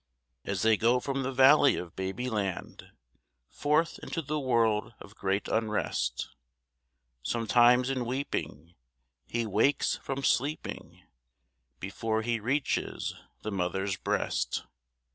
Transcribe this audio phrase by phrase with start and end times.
[0.45, 2.89] As they go from the Valley of Babyland,
[3.51, 6.29] Forth into the world of great unrest,
[7.21, 8.73] Sometimes in weeping,
[9.27, 11.03] he wakes from sleeping
[11.79, 14.63] Before he reaches the mother's breast.